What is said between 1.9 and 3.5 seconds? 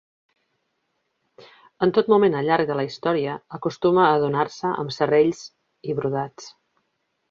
tot moment al llarg de la història,